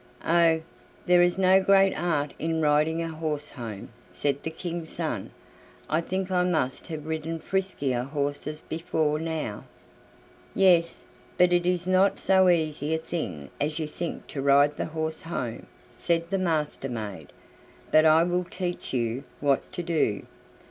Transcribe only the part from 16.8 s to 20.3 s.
maid; "but I will teach you what to do.